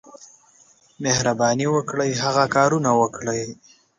[1.03, 3.41] مهرباني وکړئ، هغه کار وکړئ.